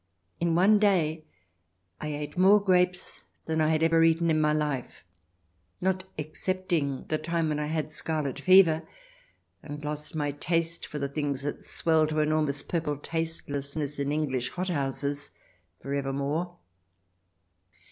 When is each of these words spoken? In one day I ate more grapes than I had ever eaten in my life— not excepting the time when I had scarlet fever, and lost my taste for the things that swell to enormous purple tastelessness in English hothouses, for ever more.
In 0.39 0.55
one 0.55 0.79
day 0.79 1.25
I 1.99 2.07
ate 2.07 2.35
more 2.35 2.59
grapes 2.59 3.23
than 3.45 3.61
I 3.61 3.67
had 3.67 3.83
ever 3.83 4.01
eaten 4.03 4.31
in 4.31 4.41
my 4.41 4.51
life— 4.51 5.03
not 5.89 6.05
excepting 6.17 7.05
the 7.09 7.19
time 7.19 7.49
when 7.49 7.59
I 7.59 7.67
had 7.67 7.91
scarlet 7.91 8.39
fever, 8.39 8.81
and 9.61 9.85
lost 9.85 10.15
my 10.15 10.31
taste 10.31 10.87
for 10.87 10.97
the 10.97 11.07
things 11.07 11.43
that 11.43 11.63
swell 11.63 12.07
to 12.07 12.17
enormous 12.19 12.63
purple 12.63 12.97
tastelessness 12.97 13.99
in 13.99 14.11
English 14.11 14.49
hothouses, 14.49 15.29
for 15.79 15.93
ever 15.93 16.11
more. 16.11 16.57